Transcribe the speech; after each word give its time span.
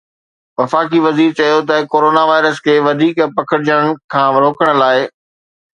وفاقي 0.59 0.99
وزير 1.07 1.31
چيو 1.39 1.59
ته 1.69 1.75
ڪورونا 1.91 2.23
وائرس 2.31 2.57
کي 2.65 2.75
وڌيڪ 2.87 3.17
پکڙجڻ 3.35 3.81
کان 4.11 4.29
روڪڻ 4.43 4.67
لاءِ… 4.81 4.99